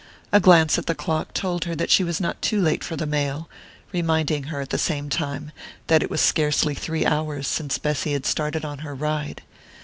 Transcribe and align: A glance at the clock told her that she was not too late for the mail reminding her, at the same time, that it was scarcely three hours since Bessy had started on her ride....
A 0.31 0.39
glance 0.39 0.79
at 0.79 0.87
the 0.87 0.95
clock 0.95 1.31
told 1.31 1.65
her 1.65 1.75
that 1.75 1.91
she 1.91 2.03
was 2.03 2.19
not 2.19 2.41
too 2.41 2.59
late 2.59 2.83
for 2.83 2.95
the 2.95 3.05
mail 3.05 3.47
reminding 3.91 4.45
her, 4.45 4.59
at 4.61 4.71
the 4.71 4.79
same 4.79 5.09
time, 5.09 5.51
that 5.85 6.01
it 6.01 6.09
was 6.09 6.21
scarcely 6.21 6.73
three 6.73 7.05
hours 7.05 7.45
since 7.45 7.77
Bessy 7.77 8.13
had 8.13 8.25
started 8.25 8.65
on 8.65 8.79
her 8.79 8.95
ride.... 8.95 9.43